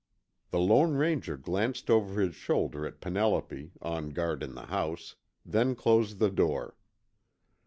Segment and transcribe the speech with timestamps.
[0.49, 5.75] The Lone Ranger glanced over his shoulder at Penelope, on guard in the house, then
[5.75, 6.75] closed the door.